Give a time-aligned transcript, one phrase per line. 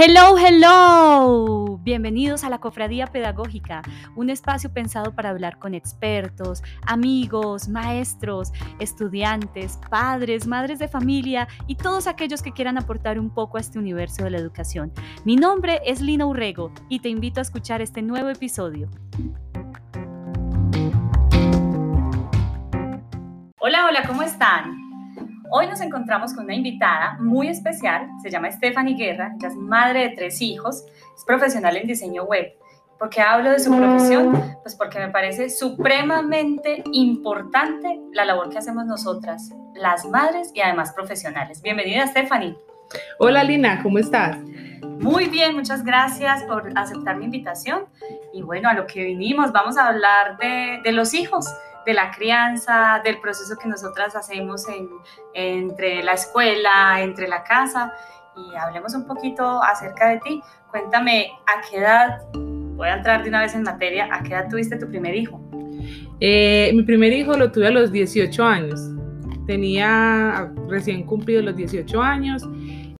[0.00, 1.80] Hello, hello.
[1.82, 3.82] Bienvenidos a la Cofradía Pedagógica,
[4.14, 11.74] un espacio pensado para hablar con expertos, amigos, maestros, estudiantes, padres, madres de familia y
[11.74, 14.92] todos aquellos que quieran aportar un poco a este universo de la educación.
[15.24, 18.88] Mi nombre es Lina Urrego y te invito a escuchar este nuevo episodio.
[23.58, 24.87] Hola, hola, ¿cómo están?
[25.50, 30.00] Hoy nos encontramos con una invitada muy especial, se llama Stephanie Guerra, ella es madre
[30.00, 30.84] de tres hijos,
[31.16, 32.52] es profesional en diseño web.
[32.98, 34.32] ¿Por qué hablo de su profesión?
[34.62, 40.92] Pues porque me parece supremamente importante la labor que hacemos nosotras, las madres y además
[40.92, 41.62] profesionales.
[41.62, 42.54] Bienvenida Stephanie.
[43.18, 44.36] Hola Lina, ¿cómo estás?
[45.00, 47.86] Muy bien, muchas gracias por aceptar mi invitación.
[48.34, 51.46] Y bueno, a lo que vinimos, vamos a hablar de, de los hijos
[51.86, 54.66] de la crianza, del proceso que nosotras hacemos
[55.34, 57.92] entre la escuela, entre la casa
[58.36, 60.42] y hablemos un poquito acerca de ti.
[60.70, 64.48] Cuéntame, ¿a qué edad, voy a entrar de una vez en materia, ¿a qué edad
[64.48, 65.40] tuviste tu primer hijo?
[66.20, 68.80] Eh, mi primer hijo lo tuve a los 18 años.
[69.46, 72.46] Tenía recién cumplido los 18 años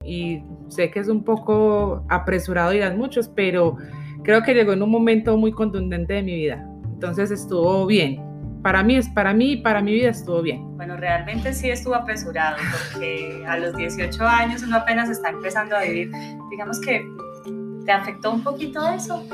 [0.02, 3.76] y sé que es un poco apresurado y muchos, pero
[4.22, 6.66] creo que llegó en un momento muy contundente de mi vida.
[6.84, 8.27] Entonces estuvo bien
[8.62, 10.76] para mí, es, para mí, para mi vida estuvo bien.
[10.76, 15.82] Bueno, realmente sí estuvo apresurado porque a los 18 años uno apenas está empezando a
[15.82, 16.10] vivir.
[16.50, 17.06] Digamos que
[17.84, 19.24] te afectó un poquito eso.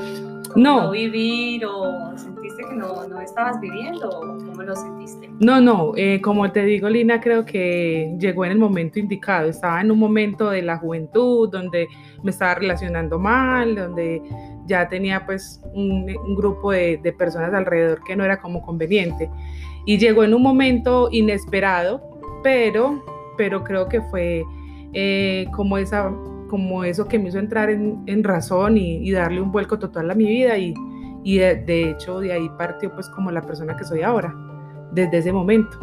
[0.55, 0.93] No.
[0.93, 5.29] vivir o sentiste que no, no estabas viviendo o cómo lo sentiste?
[5.41, 9.49] No, no, eh, como te digo, Lina, creo que llegó en el momento indicado.
[9.49, 11.89] Estaba en un momento de la juventud donde
[12.23, 14.23] me estaba relacionando mal, donde
[14.67, 19.31] ya tenía pues un, grupo de, personas alrededor que no era como conveniente.
[19.87, 22.03] Y llegó en un momento inesperado,
[22.43, 23.05] pero,
[23.37, 24.45] pero creo que fue
[24.93, 26.13] eh, como, esa,
[26.49, 30.25] como eso que me hizo entrar en, razón y, darle un vuelco total a mi
[30.25, 30.75] vida y,
[31.23, 34.35] y de, de, hecho de ahí partió pues como la persona que soy ahora,
[34.93, 35.79] desde ese momento.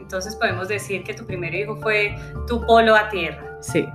[0.00, 2.14] Entonces podemos decir que tu primer hijo fue
[2.46, 3.58] tu polo a tierra.
[3.60, 3.86] Sí.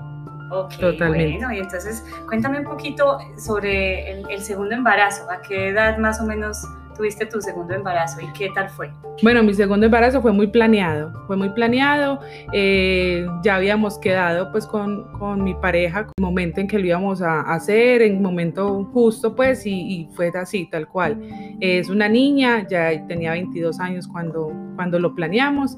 [0.52, 1.38] Ok, Totalmente.
[1.38, 6.26] bueno, y entonces cuéntame un poquito sobre el, segundo embarazo, ¿a qué edad más o
[6.26, 6.58] menos
[6.94, 8.92] tuviste tu segundo embarazo y qué tal fue?
[9.24, 12.20] Bueno, mi segundo embarazo fue muy planeado, fue muy planeado,
[12.52, 17.22] eh, ya habíamos quedado pues con, con, mi pareja, el momento en que lo íbamos
[17.22, 21.22] a hacer, en momento justo pues y, y, fue así, tal cual.
[21.62, 25.78] Es una niña, ya tenía 22 años cuando, cuando lo planeamos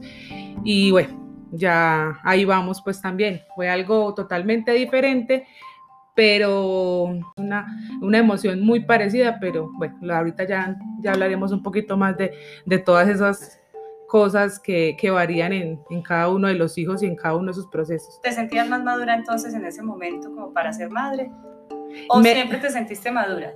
[0.63, 1.22] y bueno,
[1.53, 3.41] ya ahí vamos pues también.
[3.55, 5.47] Fue algo totalmente diferente,
[6.15, 7.67] pero una,
[8.01, 12.33] una emoción muy parecida, pero bueno, ahorita ya, ya hablaremos un poquito más de,
[12.65, 13.59] de todas esas
[14.07, 17.47] cosas que, que varían en, en, cada uno de los hijos y en cada uno
[17.47, 18.19] de sus procesos.
[18.21, 21.31] ¿Te sentías más madura entonces en ese momento como para ser madre?
[22.09, 23.53] ¿O siempre te sentiste madura?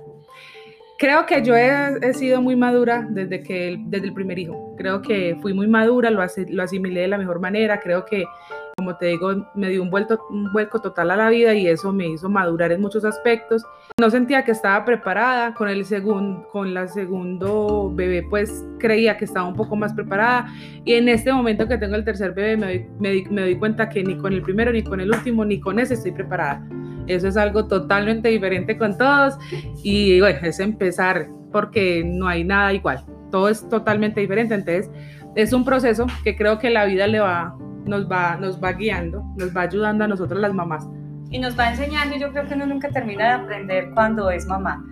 [0.98, 4.74] Creo que yo he, sido muy madura desde, que, desde el primer hijo.
[4.76, 7.78] Creo que fui muy madura, lo, lo asimilé de la mejor manera.
[7.78, 8.24] Creo que,
[8.76, 11.92] como te digo, me dio un, vuelto, un vuelco total a la vida y eso
[11.92, 13.64] me hizo madurar en muchos aspectos.
[14.00, 15.54] No sentía que estaba preparada.
[15.54, 20.48] Con el segundo, con la segundo bebé, pues creía que estaba un poco más preparada.
[20.84, 24.02] Y en este momento que tengo el tercer bebé, me me, me doy cuenta que
[24.02, 26.66] ni con el primero, ni con el último, ni con ese estoy preparada.
[27.08, 29.38] Eso es algo totalmente diferente con todos
[29.82, 33.04] y bueno, es empezar porque no hay nada igual.
[33.30, 34.54] Todo es totalmente diferente.
[34.54, 34.90] Entonces,
[35.34, 39.22] es un proceso que creo que la vida le va, nos, va, nos va guiando,
[39.36, 40.86] nos va ayudando a nosotros las mamás.
[41.30, 44.82] Y nos va enseñando yo creo que uno nunca termina de aprender cuando es mamá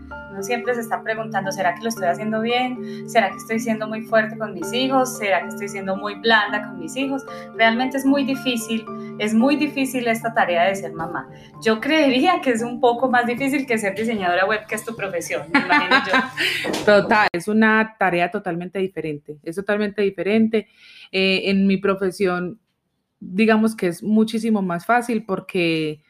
[0.43, 3.09] siempre se está preguntando, ¿será que lo estoy haciendo bien?
[3.09, 5.19] ¿Será que estoy siendo muy fuerte con mis hijos?
[5.19, 7.25] ¿Será que estoy siendo muy blanda con mis hijos?
[7.57, 8.85] Realmente es muy difícil,
[9.19, 11.29] es muy difícil esta tarea de ser mamá.
[11.63, 14.95] Yo creería que es un poco más difícil que ser diseñadora web, que es tu
[14.95, 16.73] profesión, me imagino yo.
[16.85, 20.69] Total, es una tarea totalmente diferente, es totalmente diferente.
[21.13, 22.59] Eh, en mi profesión,
[23.21, 26.03] digamos que es muchísimo más fácil porque...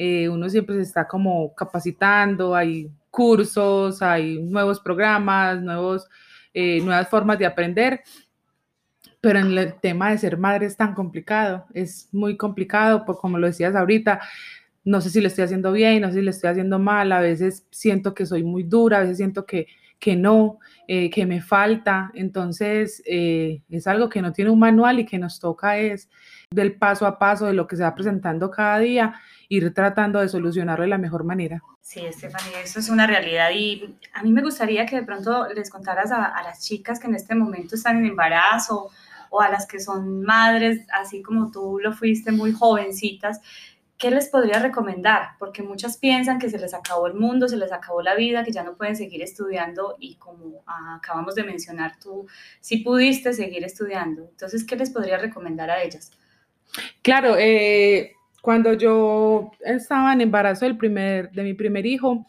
[0.00, 6.08] Eh, uno siempre se está como capacitando, hay cursos, hay nuevos programas, nuevos,
[6.54, 8.02] eh, nuevas formas de aprender,
[9.20, 13.38] pero en el tema de ser madre es tan complicado, es muy complicado, por como
[13.38, 14.20] lo decías ahorita,
[14.84, 17.20] no sé si lo estoy haciendo bien, no sé si lo estoy haciendo mal, a
[17.20, 19.66] veces siento que soy muy dura, a veces siento que,
[19.98, 25.00] que no, eh, que me falta, entonces eh, es algo que no tiene un manual
[25.00, 26.08] y que nos toca es
[26.50, 29.14] del paso a paso de lo que se va presentando cada día,
[29.48, 31.62] ir tratando de solucionarlo de la mejor manera.
[31.80, 35.70] Sí, Estefanía, eso es una realidad y a mí me gustaría que de pronto les
[35.70, 38.90] contaras a, las chicas que en este momento están en embarazo
[39.30, 43.40] o a las que son madres, así como tú lo fuiste, muy jovencitas,
[43.98, 45.30] ¿qué les podría recomendar?
[45.38, 48.52] Porque muchas piensan que se les acabó el mundo, se les acabó la vida, que
[48.52, 52.26] ya no pueden seguir estudiando y como acabamos de mencionar, tú
[52.60, 54.28] sí pudiste seguir estudiando.
[54.30, 56.12] Entonces, ¿qué les podría recomendar a ellas?
[57.02, 62.24] Claro, eh, cuando yo estaba en embarazo del primer, de mi primer hijo,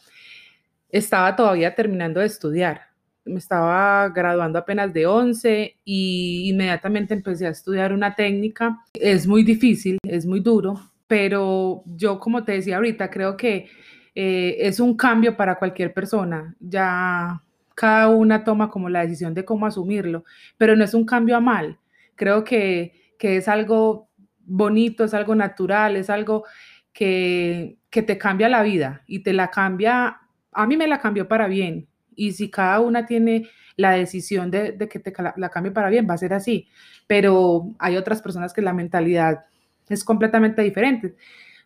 [0.89, 2.81] estaba todavía terminando de estudiar.
[3.25, 8.80] Me estaba graduando apenas de 11 y inmediatamente empecé a estudiar una técnica.
[8.94, 13.67] Es muy difícil, es muy duro, pero yo, como te decía ahorita, creo que
[14.13, 16.56] eh, es un cambio para cualquier persona.
[16.59, 17.41] Ya
[17.73, 20.23] cada una toma como la decisión de cómo asumirlo,
[20.59, 21.79] pero no es un cambio a mal.
[22.15, 26.45] Creo que, que es algo bonito, es algo natural, es algo
[26.94, 30.19] que, que te cambia la vida y te la cambia,
[30.51, 31.88] a mí me la cambió para bien.
[32.15, 35.89] Y si cada una tiene la decisión de, de que te la, la, cambie para
[35.89, 36.67] bien, va a ser así.
[37.07, 39.45] Pero hay otras personas que la mentalidad
[39.89, 41.15] es completamente diferente.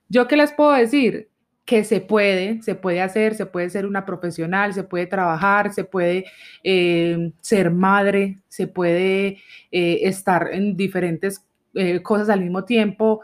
[0.10, 1.30] ¿Yo qué les puedo decir?
[1.66, 5.86] Que se puede, se puede hacer, se puede ser una profesional, se puede trabajar, se
[5.86, 6.25] puede
[6.64, 9.40] eh, ser madre, se puede
[9.72, 13.22] eh, estar en diferentes eh, cosas al mismo tiempo,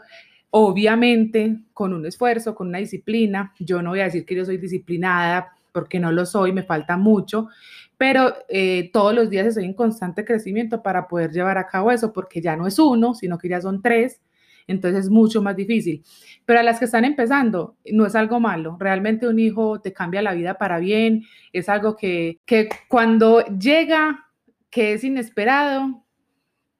[0.50, 3.54] obviamente con un esfuerzo, con una disciplina.
[3.58, 6.96] Yo no voy a decir que yo soy disciplinada porque no lo soy, me falta
[6.96, 7.48] mucho,
[7.96, 8.34] pero
[8.92, 12.56] todos los días estoy en constante crecimiento para poder llevar a cabo eso, porque ya
[12.56, 14.20] no es uno, sino que ya son tres,
[14.66, 16.04] entonces es mucho más difícil.
[16.44, 20.22] Pero a las que están empezando, no es algo malo, realmente un hijo te cambia
[20.22, 24.26] la vida para bien, es algo que, que cuando llega,
[24.70, 26.04] que es inesperado,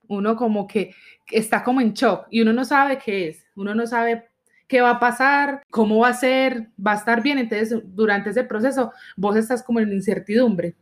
[0.08, 0.94] uno como que
[1.30, 4.30] está como en shock y uno no sabe qué es, uno no sabe
[4.70, 7.38] qué va a pasar, cómo va a ser, va a estar bien.
[7.38, 10.76] Entonces, durante ese proceso, vos estás como en incertidumbre.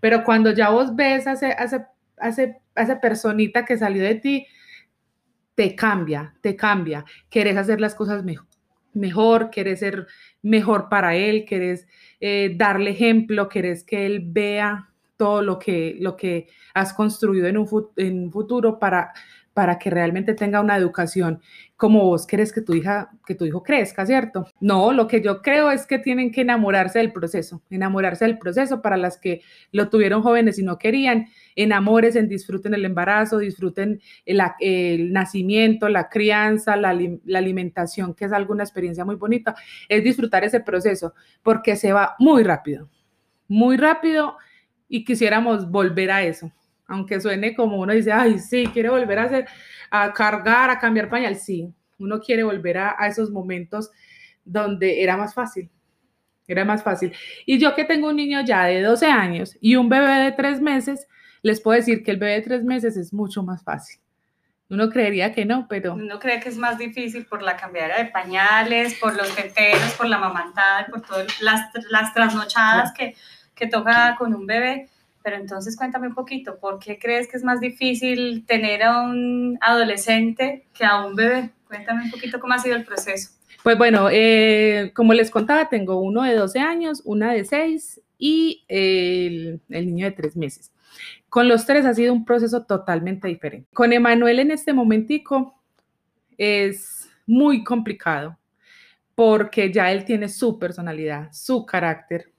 [0.00, 2.28] Pero cuando ya vos ves a, ese, a,
[2.76, 4.46] esa personita que salió de ti,
[5.54, 7.04] te cambia, te cambia.
[7.28, 8.46] Querés hacer las cosas mejor,
[8.94, 10.06] mejor ser
[10.42, 11.86] mejor para él, querés
[12.20, 17.58] eh, darle ejemplo, querés que él vea todo lo que, lo que has construido en
[17.58, 19.12] un, en un futuro para
[19.54, 21.40] para que realmente tenga una educación
[21.82, 24.46] como vos querés que tu hija, que tu hijo crezca, ¿cierto?
[24.60, 28.80] No, lo que yo creo es que tienen que enamorarse del proceso, enamorarse del proceso
[28.80, 29.42] para las que
[29.72, 31.26] lo tuvieron jóvenes y no querían,
[31.56, 38.62] enamores, disfruten el embarazo, disfruten el, nacimiento, la crianza, la, la alimentación, que es alguna
[38.62, 39.56] experiencia muy bonita,
[39.88, 42.88] es disfrutar ese proceso, porque se va muy rápido,
[43.48, 44.36] muy rápido
[44.88, 46.52] y quisiéramos volver a eso
[46.92, 49.46] aunque suene como uno dice, ay, sí, quiere volver a hacer,
[49.90, 53.90] a cargar, a cambiar pañal, sí, uno quiere volver a, esos momentos
[54.44, 55.70] donde era más fácil,
[56.46, 57.14] era más fácil.
[57.46, 60.60] Y yo que tengo un niño ya de 12 años y un bebé de 3
[60.60, 61.08] meses,
[61.40, 63.98] les puedo decir que el bebé de 3 meses es mucho más fácil.
[64.68, 65.94] Uno creería que no, pero...
[65.94, 70.06] Uno cree que es más difícil por la cambiada de pañales, por los teteros, por
[70.06, 73.14] la mamantada, por todas las, las trasnochadas que,
[73.54, 74.88] que toca con un bebé.
[75.22, 79.58] Pero entonces cuéntame un poquito, ¿por qué crees que es más difícil tener a un
[79.60, 81.50] adolescente que a un bebé?
[81.66, 83.30] Cuéntame un poquito cómo ha sido el proceso.
[83.62, 88.64] Pues bueno, eh, como les contaba, tengo uno de 12 años, una de 6 y
[88.68, 90.72] el, niño de 3 meses.
[91.28, 93.68] Con los tres ha sido un proceso totalmente diferente.
[93.72, 95.62] Con Emanuel en este momentico
[96.36, 98.36] es muy complicado
[99.14, 102.31] porque ya él tiene su personalidad, su carácter,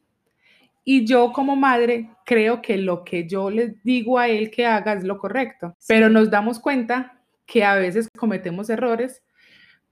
[0.83, 4.93] y yo como madre creo que lo que yo le digo a él que haga
[4.93, 9.23] es lo correcto, pero nos damos cuenta que a veces cometemos errores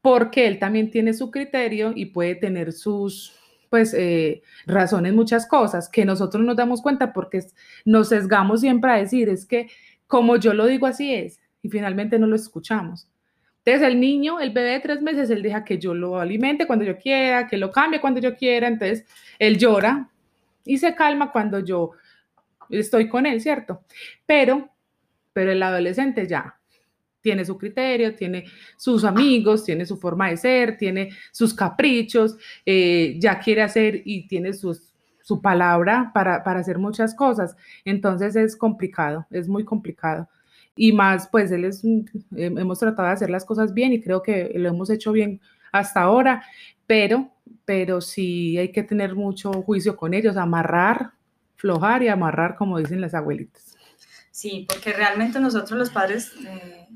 [0.01, 3.37] porque él también tiene su criterio y puede tener sus
[3.69, 7.41] pues eh, razones muchas cosas que nosotros nos damos cuenta porque
[7.85, 9.69] nos sesgamos siempre a decir es que
[10.07, 13.07] como yo lo digo así es y finalmente no lo escuchamos.
[13.63, 16.83] Entonces el niño, el bebé de tres meses, él deja que yo lo alimente cuando
[16.83, 19.05] yo quiera, que lo cambie cuando yo quiera, entonces
[19.37, 20.10] él llora,
[20.65, 21.91] y se calma cuando yo
[22.69, 23.83] estoy con él, ¿cierto?
[24.25, 24.69] Pero,
[25.33, 26.57] pero el adolescente ya
[27.21, 28.45] tiene su criterio, tiene
[28.77, 34.27] sus amigos, tiene su forma de ser, tiene sus caprichos, eh, ya quiere hacer y
[34.27, 34.91] tiene sus,
[35.21, 37.55] su palabra para, para hacer muchas cosas.
[37.85, 40.27] Entonces es complicado, es muy complicado.
[40.75, 41.83] Y más, pues él es,
[42.35, 45.41] hemos tratado de hacer las cosas bien y creo que lo hemos hecho bien
[45.71, 46.43] hasta ahora,
[46.87, 47.31] pero
[47.65, 51.11] pero sí hay que tener mucho juicio con ellos, amarrar,
[51.55, 53.75] flojar y amarrar, como dicen las abuelitas.
[54.31, 56.87] Sí, porque realmente nosotros los padres, eh,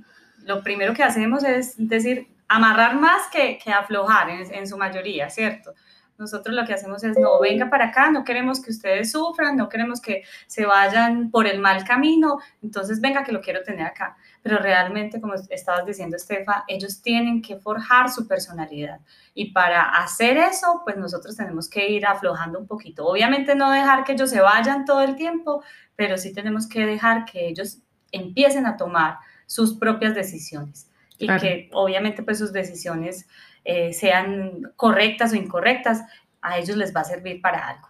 [0.43, 5.29] lo primero que hacemos es decir, amarrar más que, que aflojar en, en, su mayoría,
[5.29, 5.73] ¿cierto?
[6.17, 9.67] Nosotros lo que hacemos es, no, venga para acá, no queremos que ustedes sufran, no
[9.67, 14.15] queremos que se vayan por el mal camino, entonces venga que lo quiero tener acá.
[14.45, 18.99] Pero realmente, como estabas diciendo, Estefa, ellos tienen que forjar su personalidad.
[19.33, 23.07] Y para hacer eso, pues nosotros tenemos que ir aflojando un poquito.
[23.07, 25.63] Obviamente no dejar que ellos se vayan todo el tiempo,
[25.95, 27.79] pero sí tenemos que dejar que ellos
[28.11, 33.27] empiecen a tomar sus propias decisiones y que obviamente pues sus decisiones
[33.63, 36.03] eh, sean correctas o incorrectas,
[36.43, 37.87] a ellos les va a servir para algo.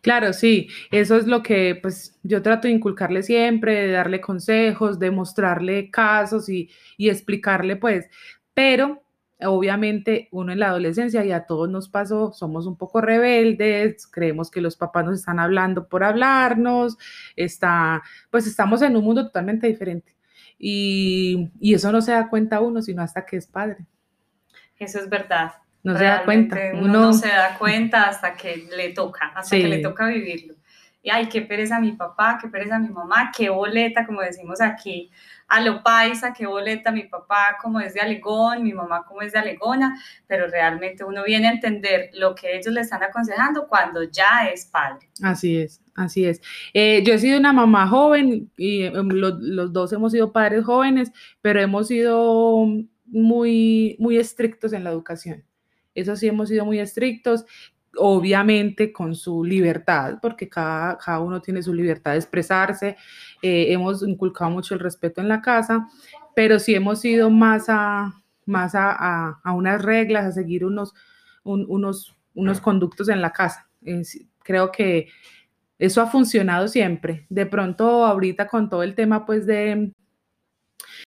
[0.00, 4.98] Claro, sí, eso es lo que pues yo trato de inculcarle siempre, de darle consejos,
[4.98, 8.08] de mostrarle casos y, y explicarle pues,
[8.54, 9.02] pero
[9.42, 14.50] obviamente uno en la adolescencia y a todos nos pasó, somos un poco rebeldes, creemos
[14.50, 16.98] que los papás nos están hablando por hablarnos,
[17.36, 20.16] está, pues estamos en un mundo totalmente diferente.
[20.58, 23.86] Y, y eso no se da cuenta uno, sino hasta que es padre.
[24.78, 25.52] Eso es verdad.
[25.82, 26.58] No se da cuenta.
[26.74, 30.54] Uno, no se da cuenta hasta que le toca, hasta que le toca vivirlo.
[31.02, 35.10] Y ay, qué pereza mi papá, qué pereza mi mamá, qué boleta, como decimos aquí,
[35.48, 39.32] a lo paisa, qué boleta mi papá como es de Alegón, mi mamá como es
[39.32, 44.02] de Alegona, pero realmente uno viene a entender lo que ellos le están aconsejando cuando
[44.02, 45.08] ya es padre.
[45.22, 46.42] Así es, así es.
[46.74, 51.10] Eh, yo he sido una mamá joven y em, los dos hemos sido padres jóvenes,
[51.40, 52.66] pero hemos sido
[53.06, 55.44] muy, muy estrictos en la educación.
[56.00, 57.44] Eso sí, hemos sido muy estrictos,
[57.96, 62.96] obviamente con su libertad, porque cada, cada uno tiene su libertad de expresarse.
[63.42, 65.88] Eh, hemos inculcado mucho el respeto en la casa,
[66.34, 68.12] pero sí hemos ido más a,
[68.46, 70.94] más a, a, unas reglas, a seguir unos,
[71.44, 73.68] unos, unos conductos en la casa.
[74.42, 75.08] creo que
[75.78, 77.26] eso ha funcionado siempre.
[77.30, 79.92] De pronto, ahorita con todo el tema pues de,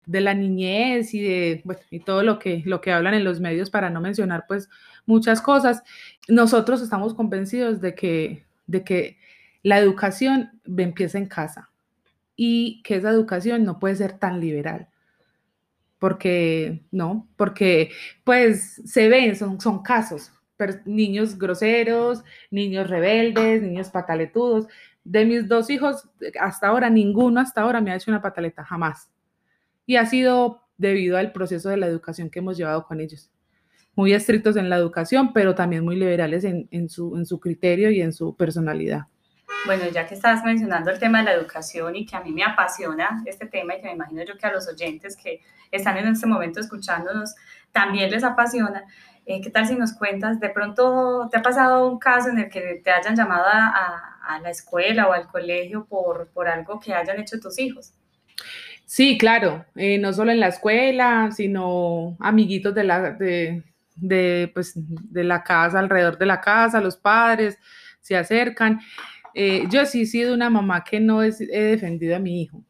[0.07, 3.71] de la niñez y de y todo lo que, lo que hablan en los medios
[3.71, 4.69] para no mencionar pues
[5.07, 5.83] muchas cosas,
[6.29, 9.19] nosotros estamos convencidos de que, de que
[9.63, 11.71] la educación empieza en casa
[12.37, 14.89] y que esa educación no puede ser tan liberal.
[15.99, 17.91] Porque, no, porque
[18.25, 20.33] pues se ven, son, son casos,
[20.85, 24.67] niños groseros, niños rebeldes, niños pataletudos.
[25.05, 26.09] De mis dos hijos,
[26.41, 29.13] hasta ahora, ninguno hasta ahora me ha hecho una pataleta, jamás
[29.87, 33.31] y ha sido debido al proceso de la educación que hemos llevado con ellos.
[33.95, 37.91] Muy estrictos en la educación, pero también muy liberales en, en, su, en su criterio
[37.91, 39.07] y en su personalidad.
[39.65, 42.43] Bueno, ya que estabas mencionando el tema de la educación y que a mí me
[42.43, 46.09] apasiona este tema y que me imagino yo que a los oyentes que están en
[46.09, 47.35] este momento escuchándonos
[47.71, 48.85] también les apasiona,
[49.25, 50.41] eh, ¿qué tal si nos cuentas?
[50.41, 54.41] De pronto, ¿te ha pasado un caso en el que te hayan llamado a, a
[54.41, 57.93] la escuela o al colegio por, por algo que hayan hecho tus hijos?
[58.93, 65.25] Sí, claro, eh, no solo en la escuela, sino amiguitos de la, de, pues, de
[65.25, 67.59] la casa, alrededor de la casa, los padres
[68.03, 68.81] se acercan.
[69.33, 72.63] Eh, yo sí he sido una mamá que no he defendido a mi hijo,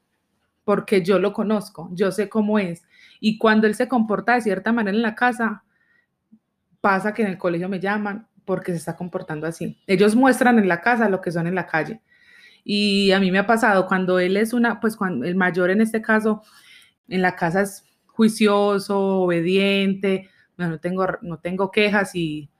[0.62, 2.84] porque yo lo conozco, yo sé cómo es.
[3.18, 5.64] Y cuando él se comporta de cierta manera en la casa,
[6.80, 9.76] pasa que en el colegio me llaman porque se está comportando así.
[9.88, 12.00] Ellos muestran en la casa lo que son en la calle.
[12.64, 15.80] Y a mí me ha pasado cuando él es una, pues cuando el mayor en
[15.80, 16.42] este caso,
[17.08, 22.50] en la casa es juicioso, obediente, no tengo, no tengo quejas y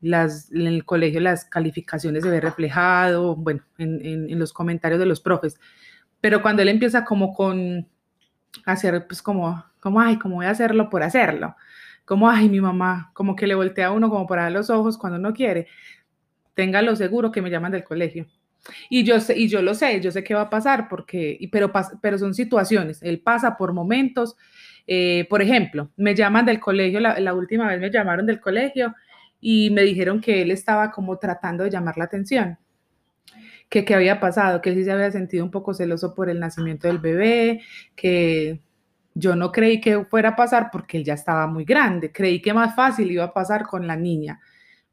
[0.00, 5.06] las, en el colegio las calificaciones se ve reflejado, bueno, en, en, los comentarios de
[5.06, 5.60] los profes.
[6.20, 7.88] Pero cuando él empieza como con
[8.64, 11.56] hacer, pues como, como, ay, como voy a hacerlo por hacerlo,
[12.04, 14.98] como, ay, mi mamá, como que le voltea a uno como para dar los ojos
[14.98, 15.68] cuando no quiere,
[16.54, 18.26] téngalo seguro que me llaman del colegio
[18.88, 21.72] y yo, sé, y yo lo sé, yo sé qué va a pasar, porque, pero,
[22.00, 24.36] pero son situaciones, él pasa por momentos.
[24.86, 28.94] Eh, por ejemplo, me llaman del colegio, la, última vez me llamaron del colegio
[29.40, 32.58] y me dijeron que él estaba como tratando de llamar la atención,
[33.68, 36.40] que qué había pasado, que él sí se había sentido un poco celoso por el
[36.40, 37.62] nacimiento del bebé,
[37.96, 38.60] que
[39.14, 42.54] yo no creí que fuera a pasar porque él ya estaba muy grande, creí que
[42.54, 44.40] más fácil iba a pasar con la niña,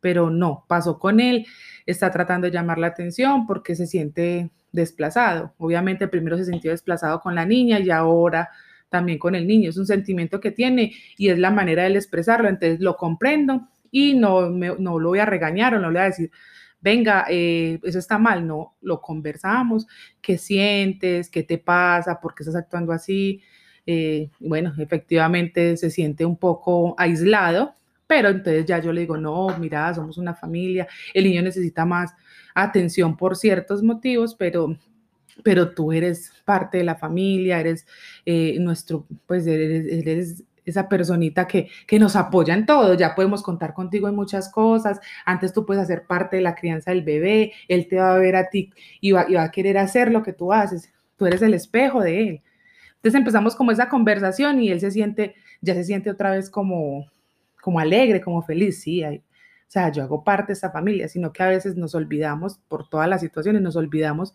[0.01, 1.45] pero no, pasó con él
[1.91, 5.53] está tratando de llamar la atención porque se siente desplazado.
[5.57, 8.49] Obviamente primero se sintió desplazado con la niña y ahora
[8.89, 9.69] también con el niño.
[9.69, 12.47] Es un sentimiento que tiene y es la manera de expresarlo.
[12.47, 16.09] Entonces lo comprendo y no, no lo voy a regañar o no le voy a
[16.09, 16.31] decir,
[16.79, 18.45] venga, eh, eso está mal.
[18.45, 19.87] No, lo conversamos.
[20.21, 21.29] ¿Qué sientes?
[21.29, 22.19] ¿Qué te pasa?
[22.19, 23.41] ¿Por qué estás actuando así?
[23.85, 27.78] Eh, bueno, efectivamente se siente un poco aislado
[28.09, 32.15] pero entonces ya yo le digo, no, mira, somos una familia, el niño necesita más
[32.55, 34.75] atención por ciertos motivos, pero,
[35.43, 37.85] pero tú eres parte de la familia, eres
[38.25, 43.75] eh, nuestro, pues eres, esa personita que, que, nos apoya en todo, ya podemos contar
[43.75, 47.87] contigo en muchas cosas, antes tú puedes hacer parte de la crianza del bebé, él
[47.87, 50.33] te va a ver a ti y va, y va a querer hacer lo que
[50.33, 52.41] tú haces, tú eres el espejo de él
[52.95, 57.05] Entonces empezamos como esa conversación y él se siente, ya se siente otra vez como,
[57.61, 59.17] como alegre, como feliz, sí, hay,
[59.69, 62.89] o sea, yo hago parte de esta familia, sino que a veces nos olvidamos por
[62.89, 64.33] todas las situaciones, nos olvidamos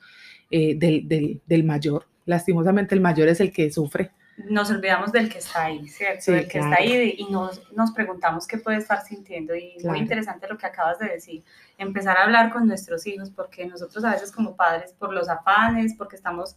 [0.49, 2.07] eh, del, del, del, mayor.
[2.25, 4.13] Lastimosamente el mayor es el que sufre.
[4.37, 6.21] Nos olvidamos del que está ahí, ¿cierto?
[6.21, 9.57] Sí, del que está ahí y nos, nos, preguntamos qué puede estar sintiendo.
[9.57, 11.43] Y muy interesante lo que acabas de decir,
[11.79, 15.95] empezar a hablar con nuestros hijos, porque nosotros a veces como padres, por los afanes,
[15.99, 16.55] porque estamos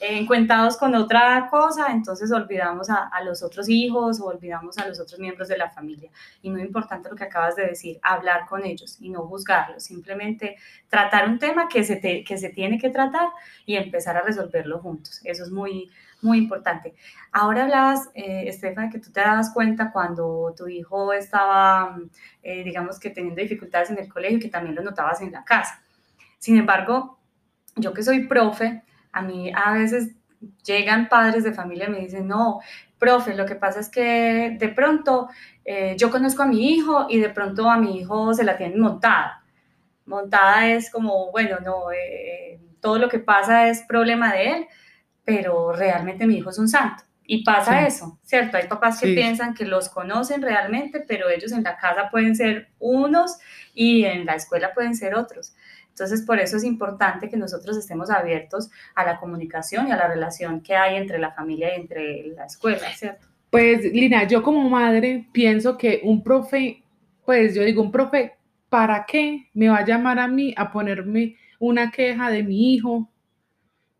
[0.00, 5.18] encuentados con otra cosa, entonces olvidamos a, los otros hijos o olvidamos a los otros
[5.18, 6.10] miembros de la familia.
[6.42, 10.56] Y muy importante lo que acabas de decir, hablar con ellos y no juzgarlos, simplemente
[10.88, 13.28] tratar un tema que se, que se tiene que tratar
[13.64, 15.20] y empezar a resolverlo juntos.
[15.24, 15.90] Eso es muy,
[16.22, 16.94] muy importante.
[17.32, 21.98] Ahora hablabas, eh, Estefan, que tú te dabas cuenta cuando tu hijo estaba,
[22.42, 25.82] eh, digamos que teniendo dificultades en el colegio, que también lo notabas en la casa.
[26.38, 27.18] Sin embargo,
[27.76, 28.82] yo que soy profe,
[29.16, 30.14] a mí a veces
[30.62, 32.60] llegan padres de familia y me dicen, no,
[32.98, 35.28] profe, lo que pasa es que de pronto
[35.64, 38.78] eh, yo conozco a mi hijo y de pronto a mi hijo se la tienen
[38.78, 39.42] montada.
[40.04, 44.66] Montada es como, bueno, no, eh, todo lo que pasa es problema de él,
[45.24, 47.02] pero realmente mi hijo es un santo.
[47.24, 48.58] Y pasa eso, ¿cierto?
[48.58, 52.68] Hay papás que piensan que los conocen realmente, pero ellos en la casa pueden ser
[52.78, 53.38] unos
[53.74, 55.54] y en la escuela pueden ser otros.
[55.96, 60.06] Entonces, por eso es importante que nosotros estemos abiertos a la comunicación y a la
[60.06, 63.26] relación que hay entre la familia y entre la escuela, ¿cierto?
[63.48, 66.82] Pues, Lina, yo como madre pienso que un profe,
[67.24, 68.34] pues yo digo, un profe,
[68.68, 73.10] ¿para qué me va a llamar a mí a ponerme una queja de mi hijo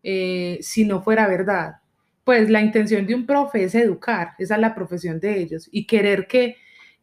[0.03, 1.77] eh, si no fuera verdad?
[2.23, 5.87] Pues la intención de un profe es educar, esa es la profesión de ellos, y
[5.87, 6.57] querer que,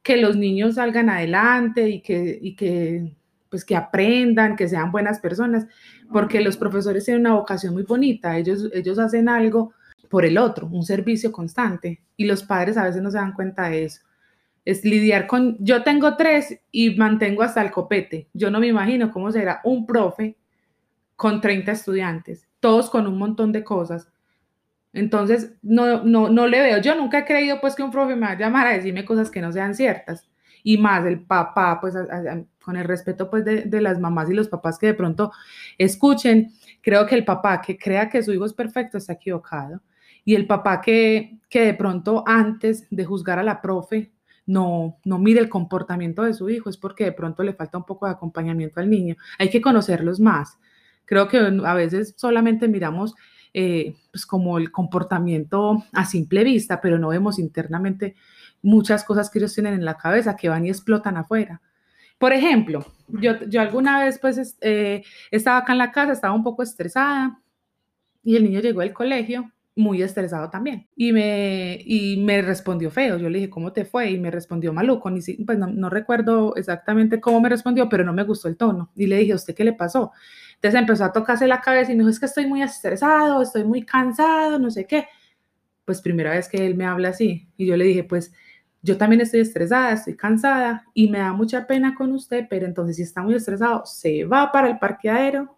[0.04, 3.16] que los niños salgan adelante y que, y que
[3.54, 5.68] pues que aprendan, que sean buenas personas,
[6.11, 9.73] porque los profesores tienen una vocación muy bonita, ellos, ellos hacen algo
[10.11, 13.68] por el otro, un servicio constante, y los padres a veces no se dan cuenta
[13.68, 14.00] de eso.
[14.64, 19.12] Es lidiar con, yo tengo tres y mantengo hasta el copete, yo no me imagino
[19.12, 20.37] cómo será un profe
[21.14, 24.11] con 30 estudiantes, todos con un montón de cosas.
[24.92, 28.26] Entonces, no, no, no le veo, yo nunca he creído pues que un profe me
[28.26, 30.28] va a llamar a decirme cosas que no sean ciertas
[30.64, 31.94] y más el papá, pues
[32.64, 35.33] con el respeto pues de, las mamás y los papás que de pronto
[35.79, 39.81] escuchen, creo que el papá que crea que su hijo es perfecto está equivocado.
[40.24, 44.12] Y el papá que, que de pronto antes de juzgar a la profe
[44.46, 47.85] no, no mire el comportamiento de su hijo, es porque de pronto le falta un
[47.85, 49.16] poco de acompañamiento al niño.
[49.38, 50.59] Hay que conocerlos más.
[51.05, 53.14] Creo que a veces solamente miramos
[53.53, 58.16] eh, pues como el comportamiento a simple vista, pero no vemos internamente
[58.62, 61.61] muchas cosas que ellos tienen en la cabeza que van y explotan afuera.
[62.18, 66.44] Por ejemplo, yo, yo alguna vez pues eh, estaba acá en la casa, estaba un
[66.44, 67.40] poco estresada
[68.22, 73.18] y el niño llegó al colegio muy estresado también y me, y me respondió feo.
[73.18, 74.11] Yo le dije, ¿cómo te fue?
[74.11, 75.11] Y me respondió maluco.
[75.11, 78.90] Ni, pues no, no recuerdo exactamente cómo me respondió, pero no me gustó el tono.
[78.94, 80.12] Y le dije, ¿a usted qué le pasó?
[80.55, 83.64] Entonces empezó a tocarse la cabeza y me dijo, es que estoy muy estresado, estoy
[83.64, 85.07] muy cansado, no sé qué.
[85.85, 87.48] Pues primera vez que él me habla así.
[87.57, 88.33] Y yo le dije, pues
[88.85, 92.97] yo también estoy estresada, estoy cansada y me da mucha pena con usted, pero entonces
[92.97, 95.57] si está muy estresado, se va para el parqueadero,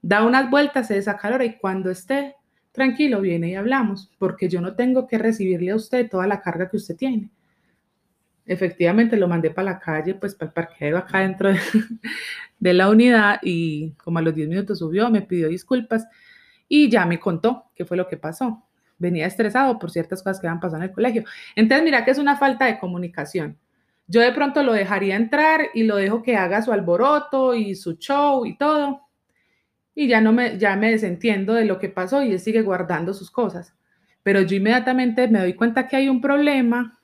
[0.00, 2.36] da unas vueltas, se desacalora y cuando esté
[2.70, 6.70] tranquilo viene y hablamos, porque yo no tengo que recibirle a usted toda la carga
[6.70, 7.30] que usted tiene.
[8.46, 11.52] Efectivamente lo mandé para la calle, pues para el parqueadero acá dentro
[12.60, 16.06] de, la unidad y como a los 10 minutos subió, me pidió disculpas
[16.68, 18.69] y ya me contó qué fue lo que pasó
[19.00, 21.24] venía estresado por ciertas cosas que habían pasado en el colegio.
[21.56, 23.58] Entonces, mira que es una falta de comunicación.
[24.06, 27.94] Yo de pronto lo dejaría entrar y lo dejo que haga su alboroto y su
[27.94, 29.02] show y todo.
[29.94, 33.14] Y ya no me, ya me desentiendo de lo que pasó y él sigue guardando
[33.14, 33.74] sus cosas.
[34.22, 36.98] Pero yo inmediatamente me doy cuenta que hay un problema,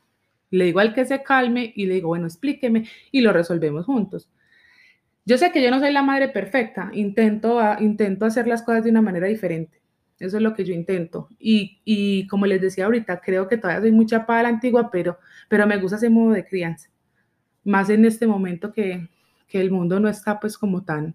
[0.50, 4.28] le digo al que se calme y le digo, bueno, explíqueme y lo resolvemos juntos.
[5.24, 8.90] Yo sé que yo no soy la madre perfecta, intento, intento hacer las cosas de
[8.90, 9.85] una manera diferente
[10.18, 11.28] eso es lo que yo intento.
[11.38, 14.90] Y, y como les decía ahorita, creo que todavía soy muy chapada a la antigua,
[14.90, 16.88] pero, pero me gusta ese modo de crianza.
[17.64, 19.08] Más en este momento que,
[19.48, 21.14] que el mundo no está pues como tan,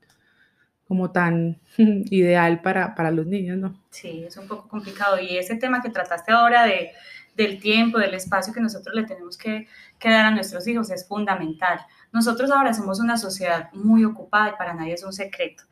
[0.87, 3.81] como tan ideal para, para los niños, ¿no?
[3.89, 5.19] Sí, es un poco complicado.
[5.19, 6.91] Y ese tema que trataste ahora de,
[7.35, 11.07] del tiempo, del espacio que nosotros le tenemos que, que, dar a nuestros hijos es
[11.07, 11.79] fundamental.
[12.11, 15.63] Nosotros ahora somos una sociedad muy ocupada y para nadie es un secreto.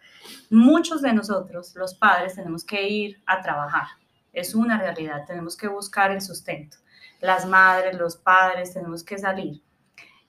[0.50, 3.88] Muchos de nosotros, los padres, tenemos que ir a trabajar.
[4.34, 6.78] Es una realidad, tenemos que buscar el sustento.
[7.20, 9.62] Las madres, los padres, tenemos que salir.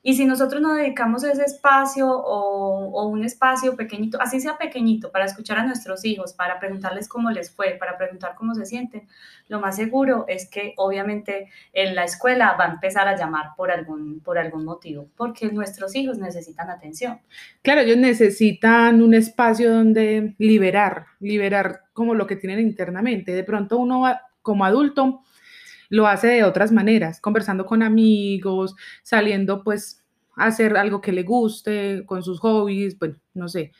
[0.03, 5.27] Y si nosotros nos dedicamos ese espacio o, un espacio pequeñito, así sea pequeñito, para
[5.27, 9.07] escuchar a nuestros hijos, para preguntarles cómo les fue, para preguntar cómo se sienten,
[9.49, 13.71] lo más seguro es que obviamente en la escuela va a empezar a llamar por
[13.71, 17.21] algún, por algún motivo, porque nuestros hijos necesitan atención.
[17.61, 23.33] Claro, ellos necesitan un espacio donde liberar, liberar como lo que tienen internamente.
[23.33, 25.23] De pronto uno va, como adulto
[25.91, 30.03] lo hace de otras maneras, conversando con amigos, saliendo pues
[30.37, 33.73] a hacer algo que le guste, con sus hobbies, pues no sé.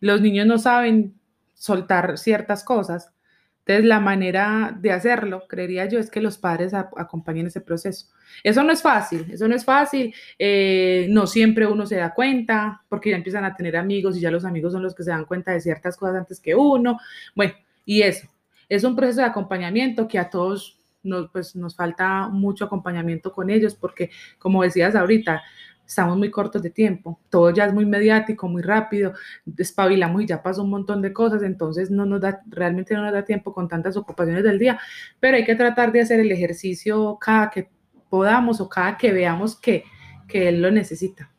[0.00, 1.14] Los niños no saben
[1.54, 3.12] soltar ciertas cosas.
[3.60, 8.06] Entonces, la manera de hacerlo, creería yo, es que los padres acompañen ese proceso.
[8.42, 10.14] Eso no es fácil, eso no es fácil.
[10.38, 14.30] Eh, no siempre uno se da cuenta, porque ya empiezan a tener amigos y ya
[14.30, 16.98] los amigos son los que se dan cuenta de ciertas cosas antes que uno.
[17.34, 17.52] Bueno,
[17.84, 18.26] y eso,
[18.70, 23.50] es un proceso de acompañamiento que a todos nos, pues, nos falta mucho acompañamiento con
[23.50, 25.42] ellos porque, como decías ahorita,
[25.88, 29.14] estamos muy cortos de tiempo, todo ya es muy mediático, muy rápido,
[29.46, 33.12] despabilamos y ya pasó un montón de cosas, entonces no nos da, realmente no nos
[33.12, 34.78] da tiempo con tantas ocupaciones del día,
[35.18, 37.70] pero hay que tratar de hacer el ejercicio cada que
[38.10, 39.84] podamos o cada que veamos que,
[40.28, 41.32] que él lo necesita.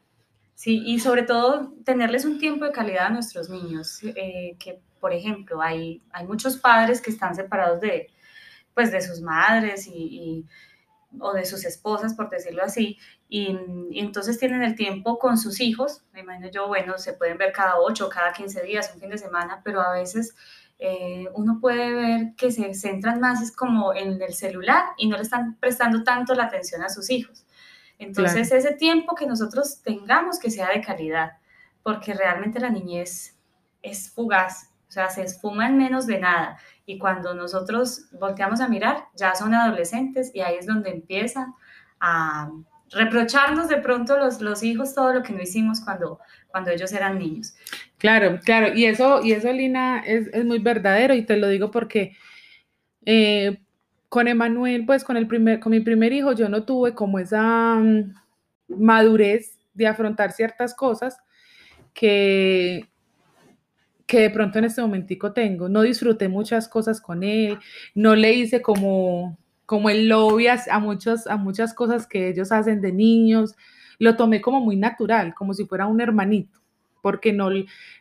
[0.56, 5.14] Sí, y sobre todo tenerles un tiempo de calidad a nuestros niños, eh, que por
[5.14, 8.08] ejemplo hay, hay muchos padres que están separados de,
[8.80, 10.46] pues de sus madres y,
[11.20, 13.50] o de sus esposas, por decirlo así, y,
[13.92, 17.78] entonces tienen el tiempo con sus hijos, me imagino yo, bueno, se pueden ver cada
[17.78, 20.34] ocho, cada 15 días, un fin de semana, pero a veces
[20.78, 25.18] eh, uno puede ver que se centran más es como en el celular y no
[25.18, 27.46] le están prestando tanto la atención a sus hijos.
[27.98, 31.34] Entonces ese tiempo que nosotros tengamos que sea de calidad,
[31.84, 33.36] porque realmente la niñez
[33.82, 36.58] es fugaz, o sea, se esfuma en menos de nada.
[36.88, 41.54] Y cuando nosotros volteamos a mirar, ya son adolescentes y ahí es donde empiezan
[42.00, 42.50] a
[42.92, 47.20] reprocharnos de pronto los, los hijos todo lo que no hicimos cuando, cuando ellos eran
[47.20, 47.54] niños.
[48.00, 48.74] Claro, claro.
[48.74, 52.18] Y eso, y eso Lina, es, es muy verdadero y te lo digo porque
[53.06, 53.60] eh,
[54.08, 57.76] con Emanuel, pues con, el primer, con mi primer hijo, yo no tuve como esa
[57.76, 58.16] mm,
[58.70, 61.20] madurez de afrontar ciertas cosas
[61.94, 62.90] que
[64.10, 65.70] que de pronto en este momentico tengo.
[65.70, 67.60] No disfruté muchas cosas con él,
[67.94, 72.82] no le hice como, como el lobby a, muchos, a muchas cosas que ellos hacen
[72.82, 73.56] de niños.
[74.00, 76.60] Lo tomé como muy natural, como si fuera un hermanito,
[77.04, 77.50] porque no,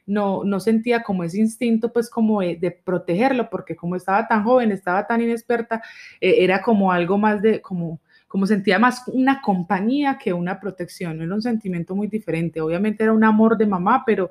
[0.07, 4.73] no, no sentía como ese instinto, pues como de, protegerlo, porque como estaba tan joven,
[4.73, 5.83] estaba tan inexperta,
[6.23, 11.21] eh, era como algo más de, como, como sentía más una compañía que una protección,
[11.21, 12.63] era un sentimiento muy diferente.
[12.63, 14.31] Obviamente era un amor de mamá, pero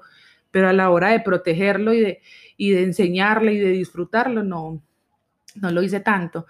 [0.58, 2.22] pero a la hora de protegerlo y de,
[2.58, 4.82] y de enseñarle y de disfrutarlo, no,
[5.54, 6.48] no lo hice tanto.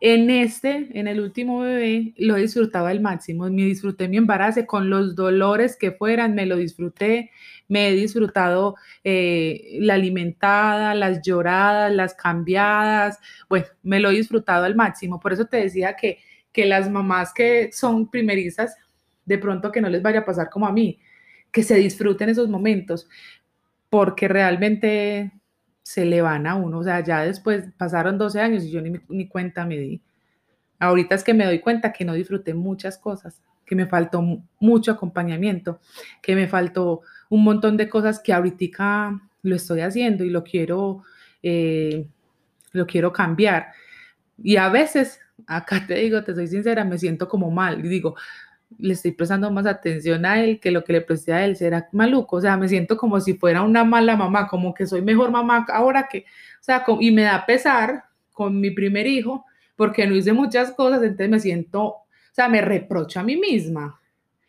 [0.00, 3.50] En este, en el último bebé, lo disfrutaba al máximo.
[3.50, 7.32] Me disfruté mi embarazo con los dolores que fueran, me lo disfruté.
[7.68, 13.18] Me he disfrutado eh, la alimentada, las lloradas, las cambiadas.
[13.46, 15.20] Bueno, me lo he disfrutado al máximo.
[15.20, 16.18] Por eso te decía que,
[16.50, 18.74] que las mamás que son primerizas,
[19.26, 20.98] de pronto que no les vaya a pasar como a mí,
[21.52, 23.06] que se disfruten esos momentos
[23.90, 25.32] porque realmente
[25.82, 29.28] se le van a uno, o sea, ya después pasaron 12 años y yo ni,
[29.28, 30.00] cuenta me di.
[30.78, 34.22] Ahorita es que me doy cuenta que no disfruté muchas cosas, que me faltó
[34.60, 35.80] mucho acompañamiento,
[36.22, 41.02] que me faltó un montón de cosas que ahorita lo estoy haciendo y lo quiero,
[41.42, 42.06] eh,
[42.72, 43.72] lo quiero cambiar.
[44.42, 48.14] Y a veces, acá te digo, te soy sincera, me siento como mal y digo,
[48.78, 51.88] le estoy prestando más atención a él que lo que le presté a él, será
[51.92, 55.30] maluco, o sea, me siento como si fuera una mala mamá, como que soy mejor
[55.30, 56.20] mamá ahora que,
[56.60, 59.44] o sea, y me da pesar con mi primer hijo,
[59.76, 64.00] porque no hice muchas cosas, entonces me siento, o sea, me reprocho a mí misma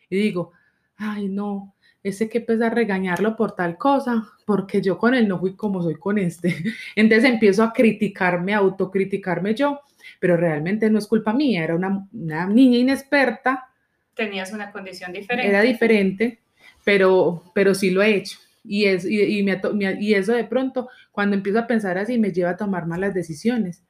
[0.08, 0.52] y digo,
[0.96, 5.54] ay, no, ese que pesa regañarlo por tal cosa, porque yo con él no fui
[5.54, 6.56] como soy con este.
[6.96, 9.80] Entonces empiezo a criticarme, a autocriticarme yo,
[10.20, 13.68] pero realmente no es culpa mía, era una, una niña inexperta
[14.14, 15.48] tenías una condición diferente.
[15.48, 16.40] Era diferente,
[16.84, 18.38] pero, pero sí lo he hecho.
[18.64, 22.56] Y, es, y, y, eso de pronto, cuando empiezo a pensar así, me lleva a
[22.56, 23.82] tomar malas decisiones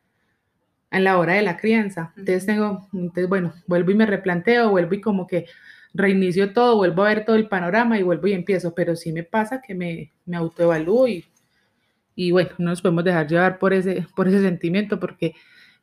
[0.90, 2.12] en la hora de la crianza.
[2.16, 5.46] Entonces tengo, entonces bueno, vuelvo y me replanteo, vuelvo y como que
[5.94, 9.24] reinicio todo, vuelvo a ver todo el panorama y vuelvo y empiezo, pero sí me
[9.24, 11.26] pasa que me, me autoevalúo y,
[12.14, 15.34] y bueno, no nos podemos dejar llevar por ese, por ese sentimiento porque,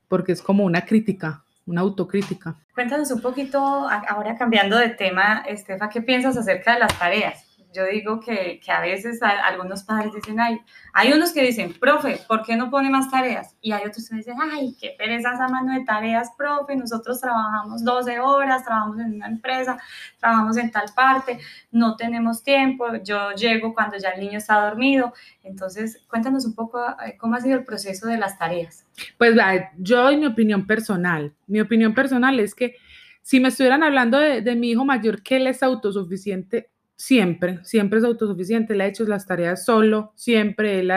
[0.08, 2.56] porque es como una crítica una autocrítica.
[2.74, 7.49] Cuéntanos un poquito, ahora cambiando de tema, Estefa, ¿qué piensas acerca de las tareas?
[7.74, 10.60] Yo digo que, que a veces algunos padres dicen, ay,
[10.94, 13.56] hay unos que dicen, profe, ¿por qué no pone más tareas?
[13.62, 17.84] Y hay otros que dicen, ay, qué pereza esa mano de tareas, profe, nosotros trabajamos
[17.84, 19.78] 12 horas, trabajamos en una empresa,
[20.20, 21.40] trabajamos en tal parte,
[21.72, 25.14] no tenemos tiempo, yo llego cuando ya el niño está dormido.
[25.44, 28.86] Entonces, cuéntanos un poco eh, cómo ha sido el proceso de las tareas.
[29.18, 29.36] Pues
[29.78, 32.76] yo, en mi opinión personal, mi opinión personal es que
[33.22, 38.06] si me estuvieran hablando de, mi hijo mayor, que él es autosuficiente, siempre, siempre es
[38.06, 40.92] autosuficiente, él ha hecho las tareas solo, siempre, él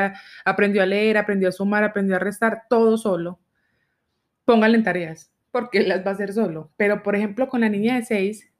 [0.44, 3.38] aprendió a leer, aprendió a sumar, aprendió a restar, todo solo.
[4.44, 6.72] Póngale en tareas, porque él las va a hacer solo.
[6.76, 8.50] Pero, por ejemplo, con la niña de seis,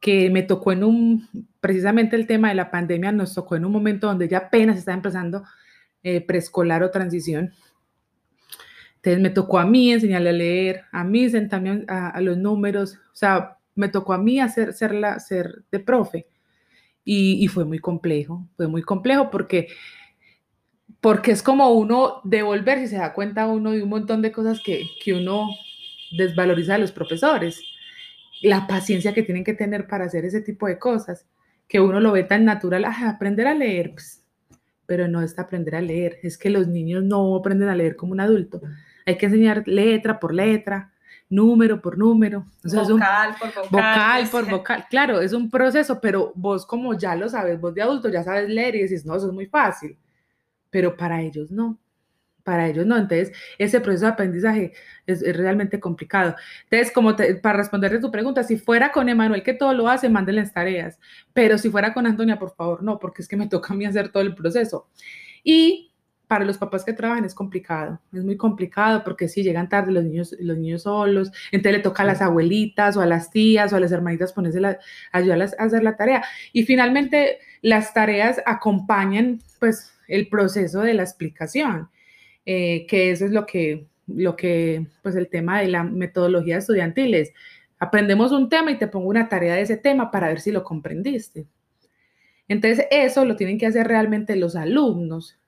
[0.00, 1.28] que me tocó en un,
[1.60, 4.96] precisamente el tema de la pandemia, nos tocó en un momento donde ya apenas estaba
[4.96, 5.44] empezando
[6.02, 7.52] eh, preescolar o transición.
[8.96, 13.16] Entonces me tocó a mí enseñarle a leer, a mí también a, los números, o
[13.16, 16.26] sea, me tocó a mí hacer ser, la, ser de profe.
[17.08, 19.68] Y, fue muy complejo, fue muy complejo porque,
[21.00, 24.60] porque es como uno devolver, si se da cuenta uno de un montón de cosas
[24.60, 25.48] que, que uno
[26.18, 27.62] desvaloriza a los profesores,
[28.42, 31.26] la paciencia que tienen que tener para hacer ese tipo de cosas,
[31.68, 34.24] que uno lo ve tan natural, aprender a leer, pues,
[34.86, 38.12] pero no es aprender a leer, es que los niños no aprenden a leer como
[38.12, 38.60] un adulto,
[39.06, 40.92] hay que enseñar letra por letra,
[41.28, 42.44] número por número.
[42.62, 43.68] vocal por vocal.
[43.70, 44.86] Vocal por vocal.
[44.88, 48.48] Claro, es un proceso, pero vos como ya lo sabes, vos de adulto ya sabes
[48.48, 49.98] leer y decís, no, eso es muy fácil.
[50.70, 51.78] Pero para ellos no.
[52.44, 52.96] Para ellos no.
[52.96, 54.72] Entonces, ese proceso de aprendizaje
[55.06, 56.36] es, realmente complicado.
[56.64, 60.52] Entonces, como para responderte tu pregunta, si fuera con Emanuel que todo lo hace, mándenles
[60.52, 60.98] tareas.
[61.32, 63.84] Pero si fuera con Antonia, por favor, no, porque es que me toca a mí
[63.84, 64.88] hacer todo el proceso.
[65.42, 65.85] Y
[66.26, 70.04] para los papás que trabajan es complicado, es muy complicado porque si llegan tarde los
[70.04, 73.76] niños, los niños solos, entonces le toca a las abuelitas o a las tías o
[73.76, 74.78] a las hermanitas ponerse la,
[75.12, 76.24] ayudarlas a hacer la tarea.
[76.52, 81.88] Y finalmente las tareas acompañan pues el proceso de la explicación,
[82.44, 87.14] eh, que eso es lo que, lo que, pues el tema de la metodología estudiantil
[87.14, 87.32] es,
[87.78, 90.64] aprendemos un tema y te pongo una tarea de ese tema para ver si lo
[90.64, 91.46] comprendiste.
[92.48, 95.38] Entonces eso lo tienen que hacer realmente los alumnos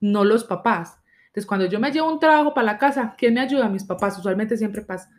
[0.00, 0.98] no los papás.
[1.28, 3.68] Entonces, cuando yo me llevo un trabajo para la casa, ¿quién me ayuda?
[3.68, 5.10] Mis papás, usualmente siempre pasa.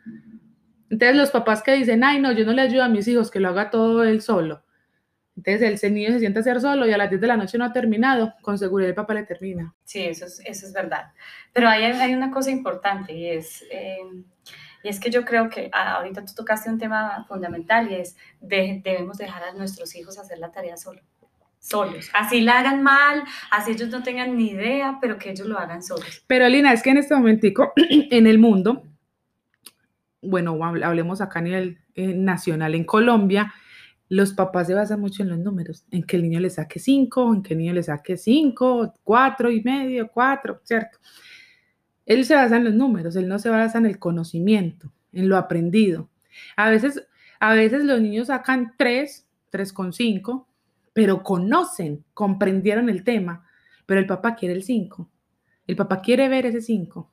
[0.90, 3.40] Entonces, los papás que dicen, ay, no, yo no le ayudo a mis hijos, que
[3.40, 4.64] lo haga todo él solo.
[5.38, 7.58] Entonces, el niño se siente a hacer solo y a las 10 de la noche
[7.58, 9.74] no ha terminado, con seguridad el papá le termina.
[9.86, 11.14] Sí, eso es, eso es verdad.
[11.54, 14.00] Pero hay, hay una cosa importante y es, eh,
[14.84, 18.18] y es que yo creo que ah, ahorita tú tocaste un tema fundamental y es,
[18.42, 21.02] de, debemos dejar a nuestros hijos hacer la tarea solo
[21.60, 22.10] solos.
[22.14, 25.84] Así la hagan mal, así ellos no tengan ni idea, pero que ellos lo hagan
[25.84, 26.24] solos.
[26.28, 28.84] Pero Lina, es que en este momentico, en el mundo,
[30.22, 33.54] bueno, hablemos acá a nivel eh, nacional, en Colombia,
[34.10, 37.32] los papás se basan mucho en los números, en que el niño le saque cinco,
[37.34, 40.98] en que el niño le saque cinco, cuatro y medio, cuatro, ¿cierto?
[42.08, 45.38] Él se basa en los números, él no se basa en el conocimiento, en lo
[45.38, 46.10] aprendido.
[46.56, 47.06] A veces,
[47.40, 50.49] a veces los niños sacan tres, tres con cinco,
[51.00, 53.48] pero conocen, comprendieron el tema,
[53.86, 55.10] pero el papá quiere el 5.
[55.66, 57.10] El papá quiere ver ese 5.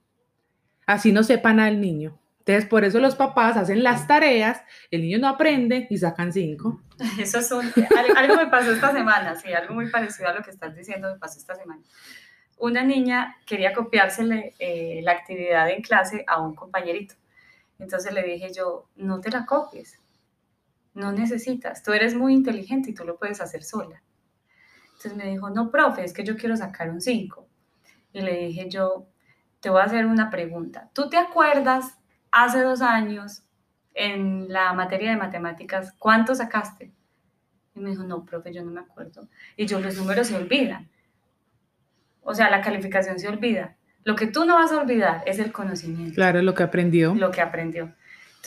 [0.88, 2.18] Así no sepa nada el niño.
[2.40, 6.82] Entonces, por eso los papás hacen las tareas, el niño no aprende y sacan 5.
[7.20, 7.72] Eso es un,
[8.18, 11.20] algo me pasó esta semana, sí, algo muy parecido a lo que estás diciendo me
[11.20, 11.80] pasó esta semana.
[12.58, 17.14] Una niña quería copiársele eh, la actividad en clase a un compañerito.
[17.78, 20.00] Entonces le dije yo, no te la copies,
[20.96, 24.02] no necesitas, tú eres muy inteligente y tú lo puedes hacer sola.
[24.86, 27.46] Entonces me dijo, no, profe, es que yo quiero sacar un 5.
[28.14, 29.06] Y le dije yo,
[29.60, 30.90] te voy a hacer una pregunta.
[30.94, 31.98] ¿Tú te acuerdas
[32.30, 33.44] hace dos años
[33.92, 36.94] en la materia de matemáticas cuánto sacaste?
[37.74, 39.28] Y me dijo, no, profe, yo no me acuerdo.
[39.54, 40.88] Y yo, los números se olvidan.
[42.22, 43.76] O sea, la calificación se olvida.
[44.02, 46.14] Lo que tú no vas a olvidar es el conocimiento.
[46.14, 47.14] Claro, lo que aprendió.
[47.14, 47.94] Lo que aprendió.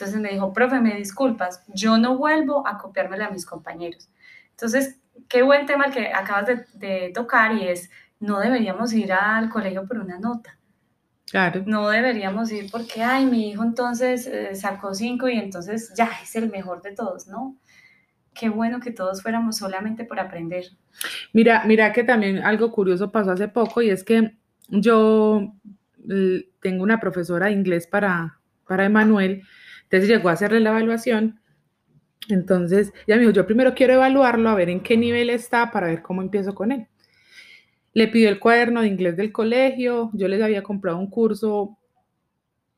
[0.00, 4.08] Entonces me dijo, profe, me disculpas, yo no vuelvo a copiármela a mis compañeros.
[4.52, 9.50] Entonces, qué buen tema el que acabas de, tocar y es, no deberíamos ir al
[9.50, 10.56] colegio por una nota.
[11.30, 11.64] Claro.
[11.66, 16.34] No deberíamos ir porque, ay, mi hijo entonces eh, sacó cinco y entonces ya es
[16.34, 17.56] el mejor de todos, ¿no?
[18.32, 20.64] Qué bueno que todos fuéramos solamente por aprender.
[21.34, 24.34] Mira, mira que también algo curioso pasó hace poco y es que
[24.68, 25.52] yo
[26.60, 29.42] tengo una profesora de inglés para, para Emanuel
[29.90, 31.40] entonces llegó a hacerle la evaluación.
[32.28, 35.88] Entonces ella me dijo, yo primero quiero evaluarlo, a ver en qué nivel está para
[35.88, 36.86] ver cómo empiezo con él.
[37.92, 41.76] Le pidió el cuaderno de inglés del colegio, yo les había comprado un curso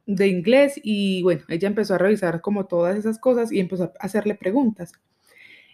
[0.07, 3.93] de inglés y bueno, ella empezó a revisar como todas esas cosas y empezó a
[4.01, 4.93] hacerle preguntas.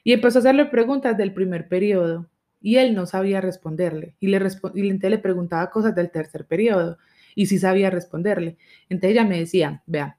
[0.03, 2.29] Y empezó a hacerle preguntas del primer periodo
[2.61, 4.17] y él no sabía responderle.
[4.19, 4.41] Y le,
[4.75, 6.99] y le preguntaba cosas del tercer periodo
[7.37, 8.57] y sí sabía responderle.
[8.89, 10.18] Entonces ella me decía, vea,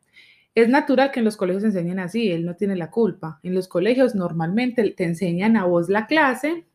[0.55, 3.39] es natural que en los colegios enseñen así, él no tiene la culpa.
[3.43, 6.65] En los colegios normalmente te enseñan a vos la clase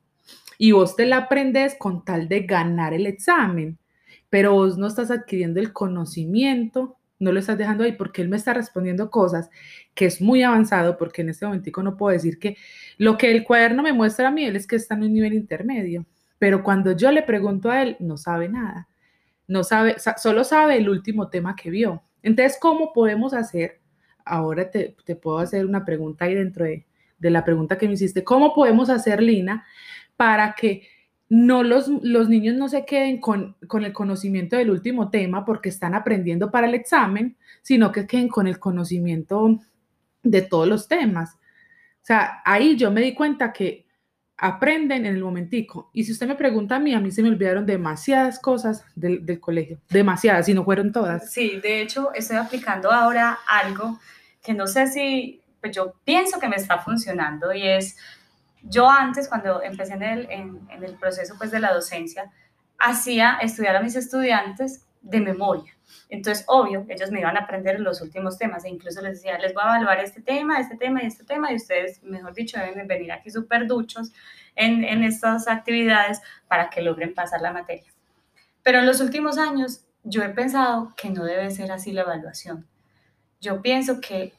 [0.59, 3.79] y vos te la aprendes con tal de ganar el examen,
[4.31, 8.37] pero vos no estás adquiriendo el conocimiento, no lo estás dejando ahí porque él me
[8.37, 9.51] está respondiendo cosas
[9.95, 12.57] que es muy avanzado, porque en este momentico no puedo decir que
[12.99, 16.07] lo que el cuaderno me muestra a mí, es que está en un nivel intermedio,
[16.39, 18.89] pero cuando yo le pregunto a él, no sabe nada,
[19.47, 22.03] no sabe, solo sabe el último tema que vio.
[22.25, 23.81] Entonces, ¿cómo podemos hacer?
[24.25, 26.87] Ahora te, puedo hacer una pregunta ahí dentro de,
[27.19, 28.25] de la pregunta que me hiciste.
[28.25, 29.65] ¿Cómo podemos hacer, Lina,
[30.17, 30.89] para que
[31.29, 35.69] no los, los niños no se queden con, con, el conocimiento del último tema porque
[35.69, 39.61] están aprendiendo para el examen, sino que queden con el conocimiento
[40.23, 41.35] de todos los temas.
[41.35, 43.84] O sea, ahí yo me di cuenta que
[44.37, 45.91] aprenden en el momentico.
[45.93, 49.25] Y si usted me pregunta a mí, a mí se me olvidaron demasiadas cosas del,
[49.25, 51.31] del colegio, demasiadas, y no fueron todas.
[51.33, 54.01] Sí, de hecho, estoy aplicando ahora algo
[54.43, 57.97] que no sé si, pues yo pienso que me está funcionando y es
[58.69, 62.31] yo antes, cuando empecé en el, en, el proceso pues, de la docencia,
[62.79, 65.74] hacía estudiar a mis estudiantes de memoria.
[66.09, 69.55] Entonces, obvio, ellos me iban a aprender los últimos temas e incluso les decía, les
[69.55, 72.87] voy a evaluar este tema, este tema y este tema y ustedes, mejor dicho, deben
[72.87, 74.13] venir aquí súper duchos
[74.55, 77.93] en, en estas actividades para que logren pasar la materia.
[78.63, 82.67] Pero en los últimos años yo he pensado que no debe ser así la evaluación.
[83.41, 84.33] Yo pienso que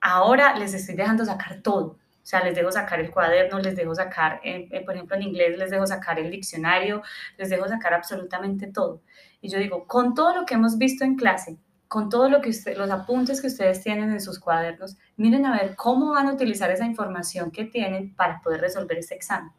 [0.00, 1.98] ahora les estoy dejando sacar todo.
[2.22, 5.22] O sea, les dejo sacar el cuaderno, les dejo sacar, eh, eh, por ejemplo, en
[5.22, 7.02] inglés les dejo sacar el diccionario,
[7.36, 9.02] les dejo sacar absolutamente todo.
[9.42, 12.48] Y yo digo, con todo lo que hemos visto en clase, con todo lo que
[12.48, 16.32] usted, los apuntes que ustedes tienen en sus cuadernos, miren a ver cómo van a
[16.32, 19.52] utilizar esa información que tienen para poder resolver este examen.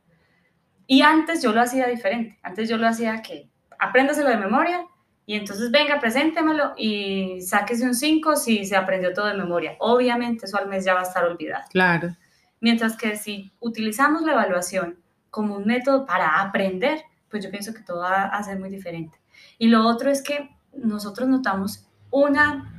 [0.88, 2.40] Y antes yo lo hacía diferente.
[2.42, 4.88] Antes yo lo hacía que apréndaselo de memoria
[5.26, 9.76] y entonces venga, preséntemelo y sáquese un 5 si se aprendió todo de memoria.
[9.80, 11.66] Obviamente eso al mes ya va a estar olvidado.
[11.70, 12.16] Claro.
[12.60, 17.82] Mientras que si utilizamos la evaluación como un método para aprender, pues yo pienso que
[17.82, 19.18] todo va a ser muy diferente.
[19.58, 22.72] Y lo otro es que nosotros notamos una,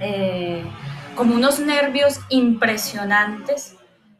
[0.00, 0.64] eh,
[1.14, 3.76] como unos nervios impresionantes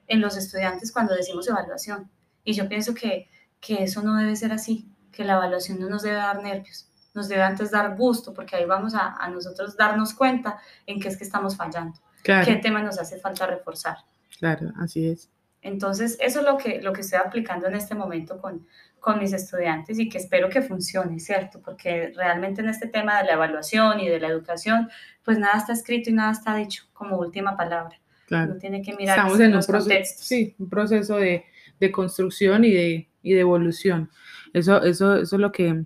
[0.07, 2.11] en los estudiantes cuando decimos evaluación.
[2.45, 3.29] Y yo pienso que,
[3.61, 7.29] que eso no debe ser así, que la evaluación no nos debe dar nervios, nos
[7.29, 11.17] debe antes dar gusto, porque ahí vamos a, a nosotros darnos cuenta en qué es
[11.17, 13.99] que estamos fallando, qué tema nos hace falta reforzar.
[14.39, 15.31] Claro, así es.
[15.61, 18.67] Entonces, eso es lo que, lo que estoy aplicando en este momento con,
[19.09, 21.63] con mis estudiantes y que espero que funcione, ¿cierto?
[21.65, 24.91] Porque realmente en este tema de la evaluación y de la educación,
[25.25, 27.99] pues nada está escrito y nada está dicho como última palabra.
[28.27, 28.51] Claro.
[28.51, 31.47] Uno tiene que mirar Estamos en un proceso, sí, un proceso de,
[31.81, 34.11] de construcción y de, y de evolución.
[34.53, 35.85] Eso, eso, eso es lo que,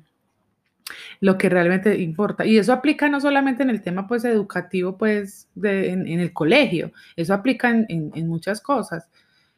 [1.20, 2.44] lo que realmente importa.
[2.44, 6.90] Y eso aplica no solamente en el tema pues educativo pues de, en, el colegio,
[7.14, 9.08] eso aplica en, muchas cosas.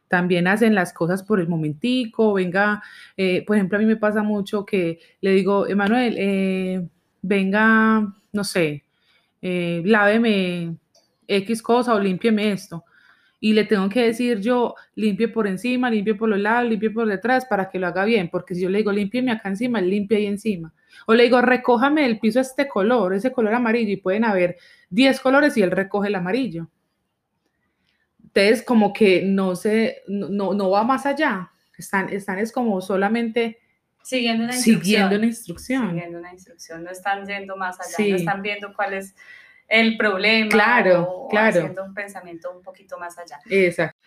[0.09, 2.83] También hacen las cosas por el momentico, venga,
[3.17, 6.89] eh, por ejemplo, a mí me pasa mucho que le digo, Emanuel, eh,
[7.23, 8.85] venga, no sé,
[9.43, 10.77] eh, láveme
[11.27, 12.85] X cosa o límpieme esto
[13.45, 17.07] y le tengo que decir yo, limpie por encima, limpie por los lados, limpie por
[17.07, 19.91] detrás para que lo haga bien, porque si yo le digo, límpieme acá encima, él
[19.91, 20.73] limpia ahí encima.
[21.07, 24.57] O le digo, recójame el piso este color, ese color amarillo, y pueden haber
[24.89, 26.71] 10 colores y él recoge el amarillo.
[28.35, 31.53] Entonces, como que no se, no, no va más allá.
[31.79, 33.61] Están, están es como solamente
[34.03, 34.85] siguiendo una instrucción.
[34.85, 35.91] Siguiendo una instrucción.
[35.91, 39.15] Siguiendo una instrucción, no están yendo más allá, no están viendo cuál es
[39.69, 41.61] el problema claro, o, claro.
[41.61, 43.41] haciendo un pensamiento un poquito más allá.
[43.49, 43.99] Exacto.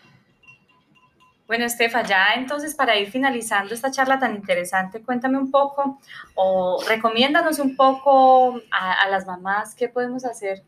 [1.48, 6.00] Bueno, Estefa, ya entonces para ir finalizando esta charla tan interesante, cuéntame un poco
[6.36, 10.64] o recomiéndanos un poco a, las mamás qué podemos hacer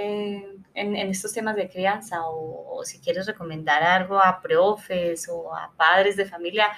[0.00, 5.72] eh, en, estos temas de crianza o, si quieres recomendar algo a profes o a
[5.76, 6.68] padres de familia,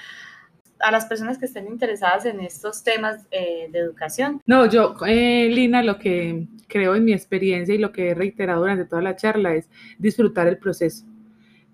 [0.79, 4.41] a las personas que estén interesadas en estos temas eh, de educación.
[4.47, 8.61] No, yo, eh, Lina, lo que creo en mi experiencia y lo que he reiterado
[8.61, 11.05] durante toda la charla es disfrutar el proceso,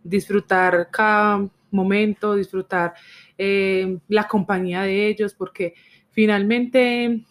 [0.02, 2.94] disfrutar cada momento, disfrutar
[3.38, 5.74] eh, la compañía de ellos, porque
[6.10, 7.24] finalmente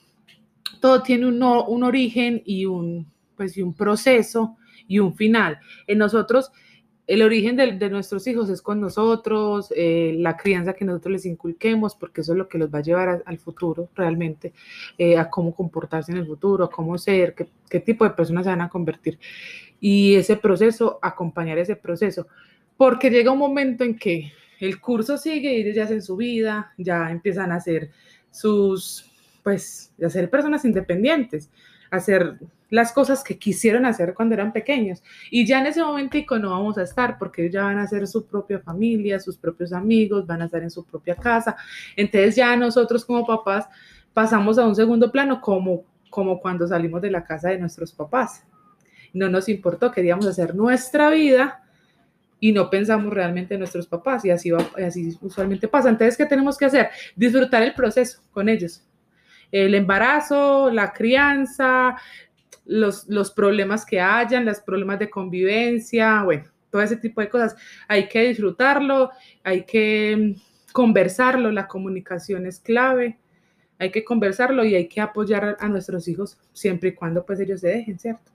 [0.80, 4.58] todo tiene un, un origen y un, pues, y un proceso
[4.88, 5.60] y un final.
[5.88, 6.52] En nosotros
[7.08, 11.96] el origen de, nuestros hijos es con nosotros, eh, la crianza que nosotros les inculquemos,
[11.96, 14.54] porque eso es lo que los va a llevar al futuro realmente,
[14.98, 17.36] eh, a cómo comportarse en el futuro, a cómo ser,
[17.70, 19.20] qué, tipo de personas se van a convertir.
[19.80, 22.28] Y ese proceso, acompañar ese proceso.
[22.78, 26.74] porque llega un momento en que el curso sigue y ellos ya hacen su vida,
[26.78, 27.92] ya empiezan a hacer
[28.32, 29.10] sus,
[29.44, 31.50] pues, a ser personas independientes,
[31.90, 32.38] a hacer
[32.70, 35.04] las cosas que quisieron hacer cuando eran pequeños.
[35.32, 38.08] Y ya en ese momentico no vamos a estar porque ellos ya van a hacer
[38.08, 41.56] su propia familia, sus propios amigos, van a estar en su propia casa.
[41.96, 43.68] Entonces ya nosotros como papás
[44.14, 48.44] pasamos a un segundo plano como, como cuando salimos de la casa de nuestros papás.
[49.14, 51.62] No nos importó, queríamos hacer nuestra vida
[52.40, 55.90] y no pensamos realmente en nuestros papás y así, va, así usualmente pasa.
[55.90, 56.90] Entonces, ¿qué tenemos que hacer?
[57.16, 58.84] Disfrutar el proceso con ellos.
[59.52, 61.96] El embarazo, la crianza,
[62.66, 67.56] los, los problemas que hayan, los problemas de convivencia, bueno, todo ese tipo de cosas.
[67.88, 69.12] Hay que disfrutarlo,
[69.44, 73.18] hay que mm, conversarlo, la comunicación es clave,
[73.80, 77.62] hay que conversarlo y hay que apoyar a, nuestros hijos siempre y cuando pues ellos
[77.62, 78.32] se dejen, ¿cierto?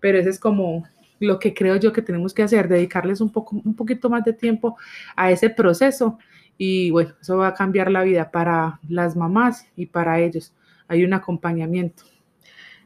[0.00, 0.84] Pero eso es como
[1.18, 4.32] lo que creo yo que tenemos que hacer, dedicarles un, poco, un poquito más de
[4.32, 4.76] tiempo
[5.16, 6.18] a ese proceso
[6.58, 10.52] y bueno, eso va a cambiar la vida para las mamás y para ellos.
[10.88, 12.04] Hay un acompañamiento.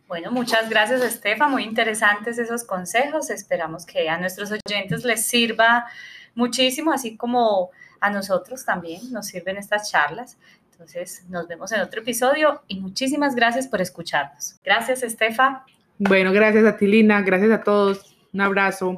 [0.08, 1.48] Bueno, muchas gracias, Estefa.
[1.48, 3.30] Muy interesantes esos consejos.
[3.30, 5.86] Esperamos que a nuestros oyentes les sirva
[6.34, 10.38] muchísimo, así como a nosotros también nos sirven estas charlas.
[10.72, 14.60] Entonces, nos vemos en otro episodio y muchísimas gracias por escucharnos.
[14.62, 15.64] Gracias, Estefa.
[15.98, 18.16] Bueno, gracias a Tilina, gracias a todos.
[18.32, 18.96] Un abrazo.